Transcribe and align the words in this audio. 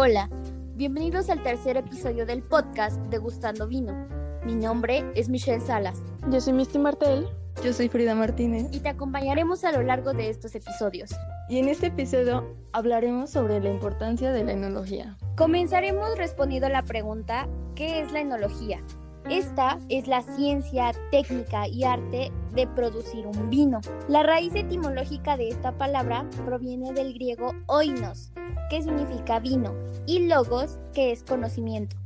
Hola, 0.00 0.30
bienvenidos 0.76 1.28
al 1.28 1.42
tercer 1.42 1.76
episodio 1.76 2.24
del 2.24 2.40
podcast 2.44 3.00
Degustando 3.06 3.66
Vino. 3.66 4.06
Mi 4.44 4.54
nombre 4.54 5.04
es 5.16 5.28
Michelle 5.28 5.60
Salas. 5.60 6.00
Yo 6.30 6.40
soy 6.40 6.52
Misty 6.52 6.78
Martel. 6.78 7.26
Yo 7.64 7.72
soy 7.72 7.88
Frida 7.88 8.14
Martínez. 8.14 8.68
Y 8.70 8.78
te 8.78 8.90
acompañaremos 8.90 9.64
a 9.64 9.72
lo 9.72 9.82
largo 9.82 10.12
de 10.12 10.28
estos 10.28 10.54
episodios. 10.54 11.10
Y 11.48 11.58
en 11.58 11.68
este 11.68 11.88
episodio 11.88 12.56
hablaremos 12.72 13.30
sobre 13.30 13.58
la 13.58 13.70
importancia 13.70 14.30
de 14.30 14.44
la 14.44 14.52
enología. 14.52 15.18
Comenzaremos 15.36 16.16
respondiendo 16.16 16.68
a 16.68 16.70
la 16.70 16.84
pregunta, 16.84 17.48
¿qué 17.74 18.00
es 18.00 18.12
la 18.12 18.20
enología? 18.20 18.80
Esta 19.28 19.80
es 19.88 20.06
la 20.06 20.22
ciencia, 20.22 20.92
técnica 21.10 21.66
y 21.66 21.82
arte 21.82 22.30
de 22.54 22.66
producir 22.68 23.26
un 23.26 23.50
vino. 23.50 23.80
La 24.06 24.22
raíz 24.22 24.54
etimológica 24.54 25.36
de 25.36 25.48
esta 25.48 25.76
palabra 25.76 26.24
proviene 26.46 26.92
del 26.92 27.14
griego 27.14 27.52
oinos, 27.66 28.32
que 28.68 28.82
significa 28.82 29.38
vino, 29.38 29.74
y 30.06 30.26
logos, 30.26 30.78
que 30.92 31.12
es 31.12 31.22
conocimiento. 31.22 31.96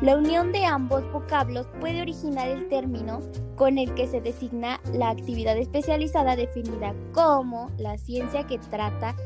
La 0.00 0.16
unión 0.16 0.52
de 0.52 0.64
ambos 0.64 1.02
vocablos 1.12 1.66
puede 1.80 2.00
originar 2.00 2.48
el 2.48 2.68
término 2.68 3.20
con 3.56 3.78
el 3.78 3.92
que 3.94 4.06
se 4.06 4.20
designa 4.20 4.80
la 4.92 5.10
actividad 5.10 5.56
especializada 5.56 6.36
definida 6.36 6.94
como 7.12 7.70
la 7.78 7.98
ciencia 7.98 8.46
que 8.46 8.58
trata 8.58 9.16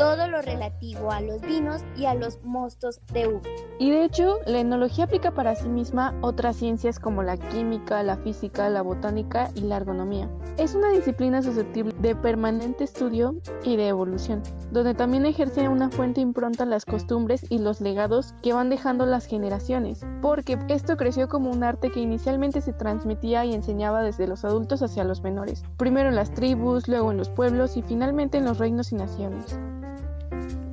todo 0.00 0.26
lo 0.28 0.40
relativo 0.40 1.12
a 1.12 1.20
los 1.20 1.42
vinos 1.42 1.84
y 1.94 2.06
a 2.06 2.14
los 2.14 2.42
mostos 2.42 3.02
de 3.12 3.28
uva. 3.28 3.42
Y 3.78 3.90
de 3.90 4.02
hecho, 4.04 4.38
la 4.46 4.60
enología 4.60 5.04
aplica 5.04 5.32
para 5.32 5.54
sí 5.54 5.68
misma 5.68 6.14
otras 6.22 6.56
ciencias 6.56 6.98
como 6.98 7.22
la 7.22 7.36
química, 7.36 8.02
la 8.02 8.16
física, 8.16 8.70
la 8.70 8.80
botánica 8.80 9.50
y 9.54 9.60
la 9.60 9.76
ergonomía. 9.76 10.30
Es 10.56 10.74
una 10.74 10.90
disciplina 10.90 11.42
susceptible 11.42 11.92
de 12.00 12.16
permanente 12.16 12.84
estudio 12.84 13.34
y 13.62 13.76
de 13.76 13.88
evolución, 13.88 14.42
donde 14.70 14.94
también 14.94 15.26
ejerce 15.26 15.68
una 15.68 15.90
fuente 15.90 16.22
impronta 16.22 16.64
las 16.64 16.86
costumbres 16.86 17.44
y 17.50 17.58
los 17.58 17.82
legados 17.82 18.34
que 18.42 18.54
van 18.54 18.70
dejando 18.70 19.04
las 19.04 19.26
generaciones, 19.26 20.06
porque 20.22 20.58
esto 20.68 20.96
creció 20.96 21.28
como 21.28 21.50
un 21.50 21.62
arte 21.62 21.92
que 21.92 22.00
inicialmente 22.00 22.62
se 22.62 22.72
transmitía 22.72 23.44
y 23.44 23.52
enseñaba 23.52 24.02
desde 24.02 24.26
los 24.26 24.46
adultos 24.46 24.80
hacia 24.80 25.04
los 25.04 25.22
menores, 25.22 25.62
primero 25.76 26.08
en 26.08 26.16
las 26.16 26.32
tribus, 26.32 26.88
luego 26.88 27.10
en 27.10 27.18
los 27.18 27.28
pueblos 27.28 27.76
y 27.76 27.82
finalmente 27.82 28.38
en 28.38 28.46
los 28.46 28.56
reinos 28.56 28.92
y 28.92 28.94
naciones. 28.94 29.58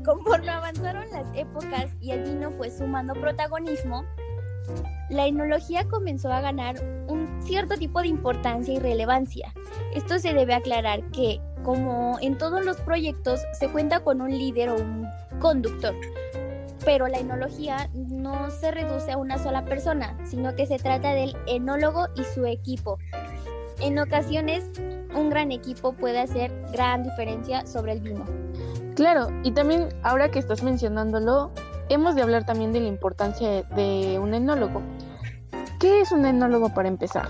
Conforme 0.08 0.50
avanzaron 0.50 1.04
las 1.12 1.28
épocas 1.36 1.92
y 2.00 2.12
el 2.12 2.24
vino 2.24 2.50
fue 2.52 2.72
sumando 2.72 3.14
protagonismo, 3.14 4.06
la 5.10 5.28
enología 5.28 5.86
comenzó 5.90 6.32
a 6.32 6.40
ganar 6.40 6.82
un 7.10 7.42
cierto 7.44 7.76
tipo 7.76 8.00
de 8.00 8.08
importancia 8.08 8.74
y 8.74 8.80
relevancia. 8.80 9.54
Esto 9.94 10.18
se 10.18 10.34
debe 10.34 10.54
aclarar 10.54 11.04
que, 11.12 11.42
como 11.62 12.18
en 12.22 12.38
todos 12.38 12.64
los 12.64 12.78
proyectos, 12.78 13.42
se 13.52 13.68
cuenta 13.68 14.00
con 14.00 14.22
un 14.22 14.32
líder 14.32 14.70
o 14.70 14.76
un 14.76 15.06
conductor. 15.40 15.94
Pero 16.86 17.08
la 17.08 17.18
enología 17.18 17.90
no 17.94 18.50
se 18.50 18.72
reduce 18.72 19.12
a 19.12 19.18
una 19.18 19.38
sola 19.38 19.66
persona, 19.66 20.18
sino 20.24 20.56
que 20.56 20.68
se 20.68 20.78
trata 20.78 21.12
del 21.12 21.36
enólogo 21.48 22.08
y 22.16 22.24
su 22.24 22.46
equipo. 22.46 22.98
En 23.82 24.00
ocasiones, 24.00 24.72
un 25.14 25.30
gran 25.30 25.52
equipo 25.52 25.92
puede 25.92 26.20
hacer 26.20 26.50
gran 26.72 27.04
diferencia 27.04 27.66
sobre 27.66 27.92
el 27.92 28.00
vino. 28.00 28.47
Claro, 28.98 29.28
y 29.44 29.52
también 29.52 29.90
ahora 30.02 30.32
que 30.32 30.40
estás 30.40 30.64
mencionándolo, 30.64 31.52
hemos 31.88 32.16
de 32.16 32.24
hablar 32.24 32.48
también 32.48 32.74
de 32.74 32.80
la 32.80 32.88
importancia 32.88 33.62
de 33.62 34.18
un 34.20 34.34
enólogo. 34.34 34.82
¿Qué 35.80 36.02
es 36.02 36.12
un 36.12 36.26
enólogo 36.26 36.74
para 36.74 36.88
empezar? 36.88 37.30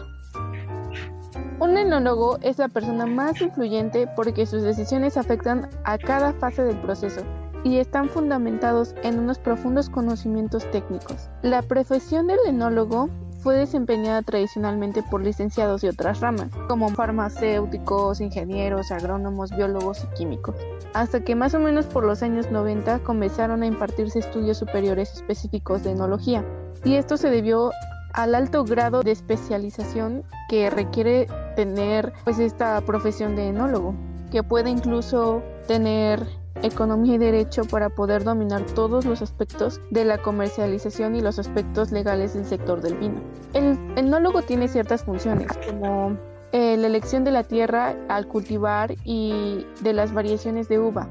Un 1.59 1.77
enólogo 1.77 2.37
es 2.41 2.57
la 2.57 2.69
persona 2.69 3.05
más 3.05 3.41
influyente 3.41 4.07
porque 4.15 4.45
sus 4.45 4.61
decisiones 4.61 5.17
afectan 5.17 5.69
a 5.83 5.97
cada 5.97 6.31
fase 6.31 6.63
del 6.63 6.77
proceso 6.77 7.19
y 7.65 7.79
están 7.79 8.07
fundamentados 8.07 8.95
en 9.03 9.19
unos 9.19 9.37
profundos 9.37 9.89
conocimientos 9.89 10.71
técnicos. 10.71 11.29
La 11.41 11.63
profesión 11.63 12.27
del 12.27 12.39
enólogo 12.47 13.09
fue 13.37 13.55
desempeñada 13.55 14.21
tradicionalmente 14.21 15.03
por 15.03 15.21
licenciados 15.21 15.81
de 15.81 15.89
otras 15.89 16.19
ramas, 16.19 16.49
como 16.67 16.89
farmacéuticos, 16.89 18.21
ingenieros, 18.21 18.91
agrónomos, 18.91 19.55
biólogos 19.55 20.03
y 20.03 20.07
químicos, 20.17 20.55
hasta 20.93 21.23
que 21.23 21.35
más 21.35 21.53
o 21.53 21.59
menos 21.59 21.85
por 21.85 22.03
los 22.03 22.23
años 22.23 22.51
90 22.51 22.99
comenzaron 22.99 23.63
a 23.63 23.67
impartirse 23.67 24.19
estudios 24.19 24.57
superiores 24.57 25.13
específicos 25.13 25.83
de 25.83 25.91
enología, 25.91 26.43
y 26.83 26.95
esto 26.95 27.17
se 27.17 27.29
debió 27.29 27.71
al 28.13 28.33
alto 28.33 28.63
grado 28.63 29.01
de 29.01 29.11
especialización 29.11 30.23
que 30.49 30.69
requiere 30.69 31.27
tener 31.55 32.13
pues 32.23 32.39
esta 32.39 32.81
profesión 32.81 33.35
de 33.35 33.49
enólogo, 33.49 33.93
que 34.31 34.43
puede 34.43 34.69
incluso 34.69 35.43
tener 35.67 36.25
economía 36.63 37.15
y 37.15 37.17
derecho 37.17 37.63
para 37.63 37.89
poder 37.89 38.23
dominar 38.23 38.63
todos 38.63 39.05
los 39.05 39.21
aspectos 39.21 39.81
de 39.91 40.05
la 40.05 40.17
comercialización 40.17 41.15
y 41.15 41.21
los 41.21 41.39
aspectos 41.39 41.91
legales 41.91 42.33
del 42.33 42.45
sector 42.45 42.81
del 42.81 42.95
vino. 42.95 43.21
El 43.53 43.77
enólogo 43.95 44.41
tiene 44.41 44.67
ciertas 44.67 45.03
funciones 45.03 45.47
como 45.67 46.17
eh, 46.53 46.77
la 46.77 46.87
elección 46.87 47.25
de 47.25 47.31
la 47.31 47.43
tierra 47.43 47.95
al 48.07 48.27
cultivar 48.27 48.95
y 49.03 49.65
de 49.81 49.91
las 49.91 50.13
variaciones 50.13 50.69
de 50.69 50.79
uva. 50.79 51.09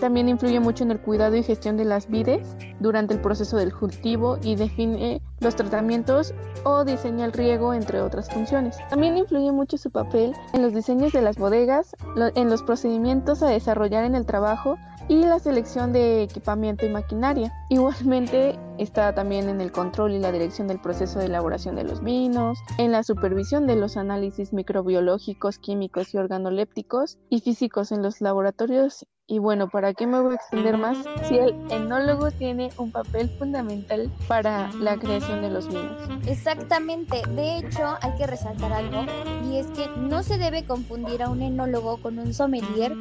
también 0.00 0.28
influye 0.28 0.60
mucho 0.60 0.84
en 0.84 0.92
el 0.92 1.00
cuidado 1.00 1.34
y 1.34 1.42
gestión 1.42 1.76
de 1.76 1.84
las 1.84 2.08
vides 2.08 2.56
durante 2.78 3.12
el 3.14 3.20
proceso 3.20 3.56
del 3.56 3.74
cultivo 3.74 4.38
y 4.42 4.54
define 4.54 5.20
los 5.40 5.56
tratamientos 5.56 6.34
o 6.64 6.84
diseña 6.84 7.24
el 7.24 7.32
riego, 7.32 7.74
entre 7.74 8.00
otras 8.00 8.30
funciones. 8.30 8.76
También 8.88 9.16
influye 9.16 9.52
mucho 9.52 9.78
su 9.78 9.90
papel 9.90 10.34
en 10.52 10.62
los 10.62 10.74
diseños 10.74 11.12
de 11.12 11.22
las 11.22 11.36
bodegas, 11.36 11.96
en 12.34 12.50
los 12.50 12.62
procedimientos 12.62 13.42
a 13.42 13.48
desarrollar 13.48 14.04
en 14.04 14.14
el 14.14 14.26
trabajo 14.26 14.76
y 15.08 15.24
la 15.24 15.38
selección 15.38 15.92
de 15.92 16.22
equipamiento 16.22 16.86
y 16.86 16.90
maquinaria. 16.90 17.52
Igualmente 17.68 18.58
está 18.80 19.14
también 19.14 19.48
en 19.48 19.60
el 19.60 19.72
control 19.72 20.12
y 20.12 20.18
la 20.18 20.32
dirección 20.32 20.66
del 20.66 20.80
proceso 20.80 21.18
de 21.18 21.26
elaboración 21.26 21.76
de 21.76 21.84
los 21.84 22.02
vinos, 22.02 22.58
en 22.78 22.92
la 22.92 23.02
supervisión 23.02 23.66
de 23.66 23.76
los 23.76 23.96
análisis 23.96 24.52
microbiológicos, 24.52 25.58
químicos 25.58 26.14
y 26.14 26.18
organolépticos 26.18 27.18
y 27.28 27.40
físicos 27.40 27.92
en 27.92 28.02
los 28.02 28.20
laboratorios 28.20 29.06
y 29.30 29.38
bueno, 29.38 29.68
¿para 29.68 29.94
qué 29.94 30.08
me 30.08 30.20
voy 30.20 30.32
a 30.32 30.34
extender 30.34 30.76
más 30.76 30.98
si 31.28 31.38
el 31.38 31.54
enólogo 31.70 32.32
tiene 32.32 32.70
un 32.78 32.90
papel 32.90 33.30
fundamental 33.38 34.10
para 34.26 34.72
la 34.72 34.96
creación 34.96 35.40
de 35.40 35.50
los 35.50 35.68
vinos? 35.68 35.96
Exactamente. 36.26 37.22
De 37.28 37.58
hecho, 37.58 37.96
hay 38.00 38.12
que 38.16 38.26
resaltar 38.26 38.72
algo 38.72 39.04
y 39.48 39.58
es 39.58 39.68
que 39.68 39.86
no 39.96 40.24
se 40.24 40.36
debe 40.36 40.66
confundir 40.66 41.22
a 41.22 41.30
un 41.30 41.42
enólogo 41.42 41.98
con 41.98 42.18
un 42.18 42.34
sommelier 42.34 42.92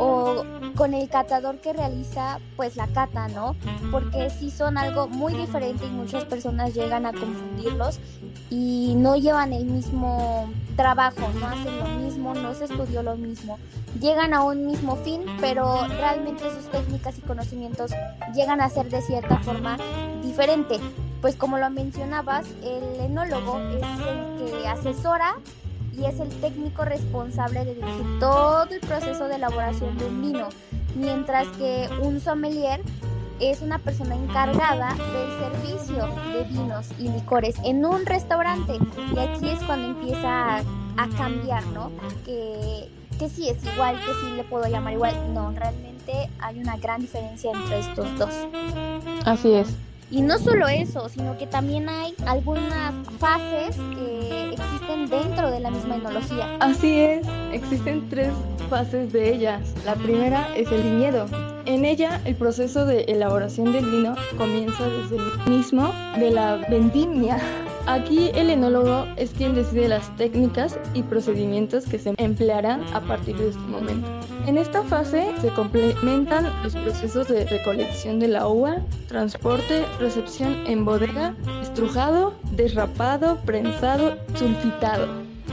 o 0.00 0.42
con 0.74 0.94
el 0.94 1.08
catador 1.08 1.60
que 1.60 1.72
realiza 1.72 2.40
pues 2.56 2.74
la 2.74 2.88
cata, 2.88 3.28
¿no? 3.28 3.54
Porque 3.92 4.30
sí 4.30 4.50
son 4.50 4.78
algo 4.78 5.06
muy 5.18 5.34
diferente 5.34 5.84
y 5.84 5.90
muchas 5.90 6.24
personas 6.24 6.72
llegan 6.72 7.04
a 7.04 7.12
confundirlos 7.12 7.98
y 8.50 8.94
no 8.96 9.16
llevan 9.16 9.52
el 9.52 9.64
mismo 9.64 10.48
trabajo, 10.76 11.28
no 11.40 11.46
hacen 11.48 11.76
lo 11.76 11.88
mismo, 12.00 12.34
no 12.34 12.54
se 12.54 12.64
estudió 12.64 13.02
lo 13.02 13.16
mismo. 13.16 13.58
Llegan 14.00 14.32
a 14.32 14.42
un 14.42 14.64
mismo 14.64 14.96
fin, 14.96 15.22
pero 15.40 15.86
realmente 15.88 16.44
sus 16.54 16.70
técnicas 16.70 17.18
y 17.18 17.22
conocimientos 17.22 17.90
llegan 18.34 18.60
a 18.60 18.70
ser 18.70 18.88
de 18.88 19.02
cierta 19.02 19.38
forma 19.38 19.76
diferente. 20.22 20.78
Pues 21.20 21.34
como 21.34 21.58
lo 21.58 21.68
mencionabas, 21.68 22.46
el 22.62 23.00
enólogo 23.00 23.58
es 23.58 23.82
el 23.82 24.60
que 24.60 24.68
asesora 24.68 25.34
y 25.98 26.04
es 26.04 26.20
el 26.20 26.28
técnico 26.40 26.84
responsable 26.84 27.64
de 27.64 27.74
todo 28.20 28.68
el 28.70 28.80
proceso 28.80 29.26
de 29.26 29.34
elaboración 29.34 29.98
de 29.98 30.04
un 30.04 30.22
vino, 30.22 30.48
mientras 30.94 31.48
que 31.56 31.88
un 32.00 32.20
sommelier 32.20 32.82
es 33.40 33.62
una 33.62 33.78
persona 33.78 34.14
encargada 34.14 34.94
del 34.94 35.52
servicio 35.62 36.08
de 36.32 36.44
vinos 36.44 36.86
y 36.98 37.08
licores 37.08 37.56
en 37.64 37.84
un 37.84 38.06
restaurante. 38.06 38.78
Y 39.14 39.18
aquí 39.18 39.50
es 39.50 39.62
cuando 39.64 39.88
empieza 39.88 40.58
a, 40.58 40.62
a 40.96 41.08
cambiar, 41.16 41.64
¿no? 41.68 41.90
Que 42.24 42.88
que 43.18 43.28
sí 43.28 43.48
es 43.48 43.56
igual, 43.74 43.96
que 43.96 44.12
sí 44.14 44.32
le 44.36 44.44
puedo 44.44 44.66
llamar 44.68 44.92
igual. 44.92 45.34
No, 45.34 45.50
realmente 45.50 46.30
hay 46.38 46.58
una 46.58 46.76
gran 46.76 47.00
diferencia 47.00 47.50
entre 47.52 47.80
estos 47.80 48.18
dos. 48.18 48.30
Así 49.24 49.52
es. 49.52 49.68
Y 50.10 50.22
no 50.22 50.38
solo 50.38 50.68
eso, 50.68 51.08
sino 51.10 51.36
que 51.36 51.46
también 51.46 51.88
hay 51.88 52.14
algunas 52.26 52.94
fases 53.18 53.76
que 53.94 54.54
existen 54.54 55.06
dentro 55.10 55.50
de 55.50 55.60
la 55.60 55.70
misma 55.70 55.96
enología. 55.96 56.56
Así 56.60 56.98
es, 56.98 57.26
existen 57.52 58.08
tres 58.08 58.32
fases 58.70 59.12
de 59.12 59.34
ellas. 59.34 59.74
La 59.84 59.96
primera 59.96 60.56
es 60.56 60.70
el 60.72 60.82
viñedo. 60.82 61.26
En 61.68 61.84
ella, 61.84 62.20
el 62.24 62.34
proceso 62.34 62.86
de 62.86 63.02
elaboración 63.02 63.72
del 63.72 63.84
vino 63.84 64.16
comienza 64.36 64.88
desde 64.88 65.16
el 65.16 65.50
mismo 65.50 65.92
de 66.18 66.30
la 66.30 66.56
vendimia 66.70 67.38
Aquí 67.88 68.30
el 68.34 68.50
enólogo 68.50 69.06
es 69.16 69.30
quien 69.30 69.54
decide 69.54 69.88
las 69.88 70.14
técnicas 70.18 70.78
y 70.92 71.02
procedimientos 71.02 71.86
que 71.86 71.98
se 71.98 72.12
emplearán 72.18 72.82
a 72.92 73.00
partir 73.00 73.34
de 73.38 73.48
este 73.48 73.60
momento. 73.60 74.06
En 74.46 74.58
esta 74.58 74.82
fase 74.82 75.26
se 75.40 75.48
complementan 75.54 76.52
los 76.62 76.74
procesos 76.74 77.28
de 77.28 77.46
recolección 77.46 78.20
de 78.20 78.28
la 78.28 78.46
uva, 78.46 78.82
transporte, 79.08 79.86
recepción 79.98 80.66
en 80.66 80.84
bodega, 80.84 81.34
estrujado, 81.62 82.34
desrapado, 82.52 83.38
prensado, 83.46 84.18
sulfitado. 84.34 85.06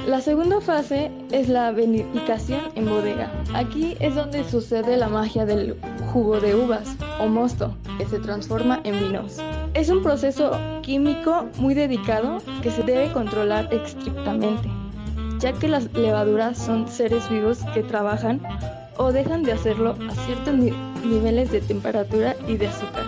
La 0.06 0.20
segunda 0.20 0.60
fase 0.60 1.10
es 1.32 1.48
la 1.48 1.72
vinificación 1.72 2.60
en 2.76 2.86
bodega. 2.86 3.32
Aquí 3.54 3.96
es 4.02 4.14
donde 4.14 4.44
sucede 4.44 4.98
la 4.98 5.08
magia 5.08 5.46
del 5.46 5.78
jugo 6.16 6.40
de 6.40 6.56
uvas 6.56 6.96
o 7.20 7.28
mosto, 7.28 7.76
que 7.98 8.06
se 8.06 8.20
transforma 8.20 8.80
en 8.86 8.98
vinos. 9.02 9.36
Es 9.74 9.90
un 9.90 10.02
proceso 10.02 10.58
químico 10.82 11.46
muy 11.58 11.74
dedicado 11.74 12.42
que 12.64 12.72
se 12.72 12.84
debe 12.84 13.12
controlar 13.12 13.68
estrictamente, 13.74 14.70
ya 15.40 15.52
que 15.52 15.68
las 15.68 15.92
levaduras 15.92 16.58
son 16.58 16.88
seres 16.88 17.30
vivos 17.30 17.60
que 17.74 17.84
trabajan 17.84 18.42
o 18.96 19.12
dejan 19.12 19.44
de 19.44 19.52
hacerlo 19.52 19.98
a 20.10 20.16
ciertos 20.26 20.56
niveles 21.04 21.52
de 21.52 21.60
temperatura 21.60 22.34
y 22.48 22.56
de 22.56 22.68
azúcar. 22.68 23.08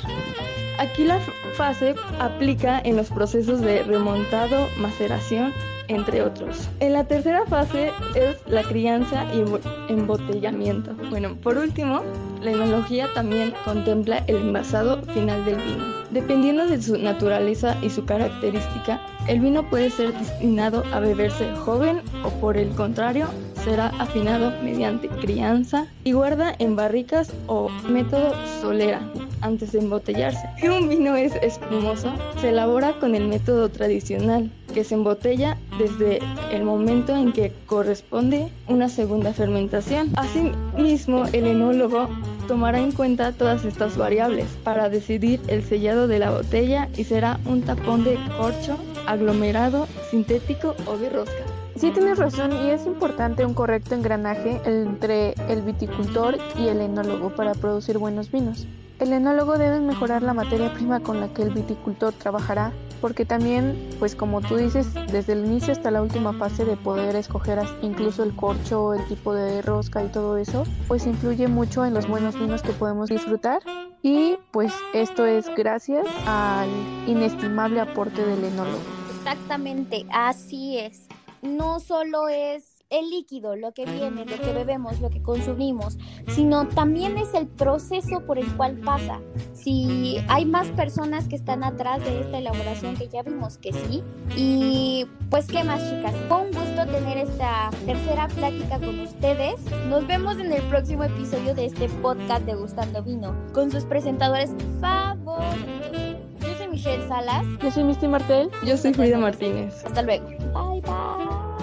Aquí 0.77 1.05
la 1.05 1.21
fase 1.53 1.95
aplica 2.19 2.81
en 2.83 2.97
los 2.97 3.07
procesos 3.07 3.61
de 3.61 3.83
remontado, 3.83 4.67
maceración, 4.79 5.53
entre 5.87 6.23
otros. 6.23 6.67
En 6.81 6.91
la 6.91 7.05
tercera 7.05 7.45
fase 7.45 7.91
es 8.15 8.35
la 8.47 8.63
crianza 8.63 9.25
y 9.33 9.45
embotellamiento. 9.89 10.93
Bueno, 11.09 11.37
por 11.41 11.57
último, 11.57 12.03
la 12.47 12.53
enología 12.53 13.09
también 13.13 13.53
contempla 13.65 14.23
el 14.27 14.37
envasado 14.37 15.01
final 15.13 15.43
del 15.43 15.57
vino. 15.57 15.83
Dependiendo 16.11 16.65
de 16.65 16.81
su 16.81 16.97
naturaleza 16.97 17.77
y 17.81 17.89
su 17.89 18.05
característica, 18.05 19.01
el 19.27 19.41
vino 19.41 19.69
puede 19.69 19.89
ser 19.89 20.13
destinado 20.13 20.83
a 20.93 21.01
beberse 21.01 21.53
joven 21.57 22.01
o 22.23 22.29
por 22.39 22.55
el 22.55 22.69
contrario, 22.69 23.27
será 23.65 23.87
afinado 23.99 24.53
mediante 24.63 25.09
crianza 25.09 25.87
y 26.05 26.13
guarda 26.13 26.55
en 26.59 26.77
barricas 26.77 27.33
o 27.47 27.69
método 27.89 28.33
solera 28.61 29.01
antes 29.41 29.73
de 29.73 29.79
embotellarse. 29.79 30.47
Si 30.59 30.67
un 30.69 30.87
vino 30.87 31.15
es 31.15 31.35
espumoso, 31.41 32.13
se 32.39 32.49
elabora 32.49 32.93
con 32.99 33.13
el 33.13 33.27
método 33.27 33.69
tradicional, 33.69 34.49
que 34.73 34.83
se 34.83 34.95
embotella 34.95 35.57
desde 35.77 36.19
el 36.51 36.63
momento 36.63 37.15
en 37.15 37.33
que 37.33 37.53
corresponde 37.65 38.51
una 38.67 38.89
segunda 38.89 39.33
fermentación. 39.33 40.11
Asimismo, 40.15 41.25
el 41.33 41.47
enólogo 41.47 42.09
tomará 42.47 42.79
en 42.79 42.91
cuenta 42.91 43.33
todas 43.33 43.65
estas 43.65 43.97
variables 43.97 44.47
para 44.63 44.89
decidir 44.89 45.41
el 45.47 45.63
sellado 45.63 46.07
de 46.07 46.19
la 46.19 46.31
botella 46.31 46.89
y 46.95 47.03
será 47.03 47.39
un 47.45 47.61
tapón 47.61 48.03
de 48.03 48.17
corcho, 48.37 48.77
aglomerado, 49.05 49.87
sintético 50.09 50.75
o 50.85 50.97
de 50.97 51.09
rosca. 51.09 51.43
Sí, 51.75 51.91
tienes 51.91 52.17
razón 52.17 52.51
y 52.53 52.71
es 52.71 52.85
importante 52.85 53.45
un 53.45 53.53
correcto 53.53 53.93
engranaje 53.93 54.59
entre 54.65 55.35
el 55.47 55.61
viticultor 55.61 56.37
y 56.57 56.69
el 56.69 56.81
enólogo 56.81 57.35
para 57.35 57.53
producir 57.53 57.99
buenos 57.99 58.31
vinos. 58.31 58.65
El 58.99 59.13
enólogo 59.13 59.59
debe 59.59 59.79
mejorar 59.79 60.23
la 60.23 60.33
materia 60.33 60.73
prima 60.73 61.01
con 61.01 61.19
la 61.19 61.27
que 61.31 61.43
el 61.43 61.51
viticultor 61.51 62.13
trabajará, 62.13 62.73
porque 62.99 63.25
también, 63.25 63.89
pues 63.99 64.15
como 64.15 64.41
tú 64.41 64.55
dices, 64.55 64.91
desde 65.11 65.33
el 65.33 65.45
inicio 65.45 65.71
hasta 65.71 65.91
la 65.91 66.01
última 66.01 66.33
fase 66.33 66.65
de 66.65 66.75
poder 66.77 67.15
escoger 67.15 67.59
incluso 67.83 68.23
el 68.23 68.35
corcho, 68.35 68.95
el 68.95 69.07
tipo 69.07 69.35
de 69.35 69.61
rosca 69.61 70.03
y 70.03 70.07
todo 70.07 70.37
eso, 70.37 70.63
pues 70.87 71.05
influye 71.05 71.47
mucho 71.47 71.85
en 71.85 71.93
los 71.93 72.07
buenos 72.07 72.39
vinos 72.39 72.63
que 72.63 72.73
podemos 72.73 73.09
disfrutar. 73.09 73.61
Y 74.01 74.37
pues 74.49 74.73
esto 74.95 75.27
es 75.27 75.47
gracias 75.55 76.07
al 76.25 76.69
inestimable 77.05 77.81
aporte 77.81 78.25
del 78.25 78.45
enólogo. 78.45 78.79
Exactamente, 79.15 80.07
así 80.11 80.79
es. 80.79 81.07
No 81.43 81.79
solo 81.79 82.29
es 82.29 82.76
el 82.89 83.09
líquido, 83.09 83.55
lo 83.55 83.73
que 83.73 83.85
viene, 83.85 84.25
lo 84.25 84.37
que 84.37 84.53
bebemos, 84.53 84.99
lo 85.01 85.09
que 85.09 85.21
consumimos, 85.21 85.97
sino 86.29 86.67
también 86.67 87.17
es 87.17 87.33
el 87.33 87.47
proceso 87.47 88.21
por 88.25 88.37
el 88.37 88.47
cual 88.55 88.77
pasa. 88.77 89.19
Si 89.53 90.17
hay 90.27 90.45
más 90.45 90.67
personas 90.69 91.27
que 91.27 91.35
están 91.35 91.63
atrás 91.63 92.03
de 92.03 92.21
esta 92.21 92.37
elaboración, 92.37 92.95
que 92.95 93.07
ya 93.07 93.23
vimos 93.23 93.57
que 93.57 93.73
sí, 93.73 94.03
y 94.35 95.05
pues 95.29 95.47
qué 95.47 95.63
más 95.63 95.81
chicas, 95.89 96.15
fue 96.27 96.37
un 96.41 96.51
gusto 96.51 96.85
tener 96.85 97.17
esta 97.17 97.69
tercera 97.85 98.27
plática 98.29 98.79
con 98.79 98.99
ustedes. 98.99 99.55
Nos 99.89 100.07
vemos 100.07 100.37
en 100.37 100.53
el 100.53 100.61
próximo 100.63 101.03
episodio 101.03 101.53
de 101.53 101.65
este 101.65 101.89
podcast 101.89 102.45
de 102.45 102.55
Gustando 102.55 103.03
Vino, 103.03 103.35
con 103.53 103.71
sus 103.71 103.83
presentadores 103.83 104.51
favoritos. 104.79 106.17
Yo 106.39 106.55
soy 106.57 106.67
Michelle 106.69 107.07
Salas. 107.07 107.45
Yo 107.61 107.71
soy 107.71 107.83
Misty 107.83 108.07
Martel. 108.07 108.49
Yo 108.65 108.77
soy 108.77 108.93
Frida 108.93 109.17
Martínez. 109.17 109.83
Hasta 109.83 110.01
luego. 110.01 110.27
Bye 110.27 110.81
bye. 110.81 111.56